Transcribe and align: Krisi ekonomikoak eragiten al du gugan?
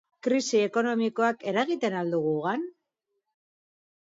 Krisi 0.27 0.61
ekonomikoak 0.67 1.45
eragiten 1.51 1.99
al 1.99 2.09
du 2.15 2.23
gugan? 2.25 2.67